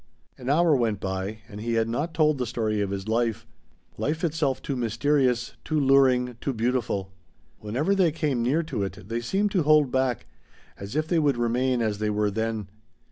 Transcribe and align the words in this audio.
An 0.35 0.49
hour 0.49 0.75
went 0.75 0.99
by 0.99 1.41
and 1.47 1.61
he 1.61 1.73
had 1.73 1.87
not 1.87 2.11
told 2.15 2.39
the 2.39 2.47
story 2.47 2.81
of 2.81 2.89
his 2.89 3.07
life, 3.07 3.45
life 3.99 4.23
itself 4.23 4.59
too 4.59 4.75
mysterious, 4.75 5.53
too 5.63 5.79
luring, 5.79 6.37
too 6.41 6.53
beautiful. 6.53 7.11
Whenever 7.59 7.93
they 7.93 8.11
came 8.11 8.41
near 8.41 8.63
to 8.63 8.81
it 8.81 9.07
they 9.09 9.21
seemed 9.21 9.51
to 9.51 9.61
hold 9.61 9.91
back, 9.91 10.25
as 10.75 10.95
if 10.95 11.07
they 11.07 11.19
would 11.19 11.37
remain 11.37 11.83
as 11.83 11.99
they 11.99 12.09
were 12.09 12.31
then. 12.31 12.67